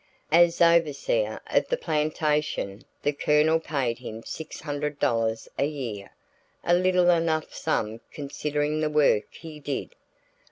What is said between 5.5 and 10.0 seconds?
a year, a little enough sum considering the work he did.